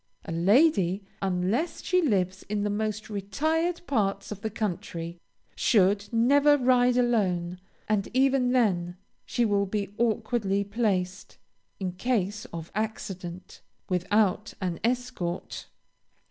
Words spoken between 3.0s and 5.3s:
retired parts of the country,